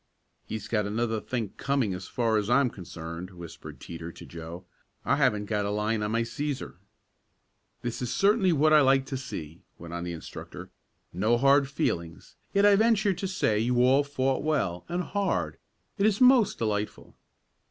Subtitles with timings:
[0.47, 4.65] "He's got another think coming as far as I'm concerned," whispered Teeter to Joe.
[5.05, 6.77] "I haven't got a line of my Cæsar."
[7.83, 10.71] "This is certainly what I like to see," went on the instructor.
[11.13, 15.59] "No hard feelings, yet I venture to say you all fought well, and hard.
[15.99, 17.15] It is most delightful."